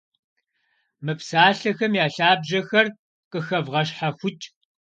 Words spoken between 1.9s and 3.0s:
я лъабжьэхэр